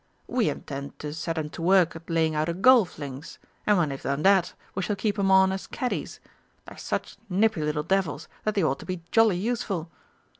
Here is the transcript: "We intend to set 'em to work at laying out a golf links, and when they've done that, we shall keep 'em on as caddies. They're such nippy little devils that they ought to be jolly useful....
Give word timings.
"We 0.25 0.49
intend 0.49 0.97
to 0.97 1.13
set 1.13 1.37
'em 1.37 1.51
to 1.51 1.61
work 1.61 1.95
at 1.95 2.09
laying 2.09 2.33
out 2.33 2.49
a 2.49 2.55
golf 2.55 2.97
links, 2.97 3.37
and 3.67 3.77
when 3.77 3.89
they've 3.89 4.01
done 4.01 4.23
that, 4.23 4.55
we 4.73 4.81
shall 4.81 4.95
keep 4.95 5.19
'em 5.19 5.29
on 5.29 5.51
as 5.51 5.67
caddies. 5.67 6.19
They're 6.65 6.75
such 6.75 7.17
nippy 7.29 7.61
little 7.61 7.83
devils 7.83 8.27
that 8.43 8.55
they 8.55 8.63
ought 8.63 8.79
to 8.79 8.85
be 8.87 9.03
jolly 9.11 9.37
useful.... 9.37 9.91